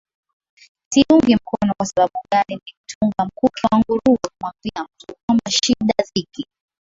siungi 0.93 1.35
mkono 1.35 1.73
kwa 1.77 1.85
sababu 1.85 2.13
gani 2.31 2.47
nimetunga 2.65 3.25
mkuki 3.25 3.61
kwa 3.69 3.79
nguruwe 3.79 4.17
kumwambia 4.27 4.83
mtu 4.83 5.15
kwamba 5.25 5.51
shida 5.51 5.93
dhiki 6.15 6.45